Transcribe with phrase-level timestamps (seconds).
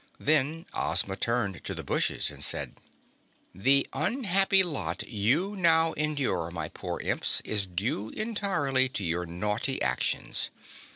[0.19, 2.73] Then Ozma turned to the bushes and said:
[3.53, 9.79] "The unhappy lot you now endure, my poor Imps, is due entirely to your naughty
[9.79, 10.49] actions.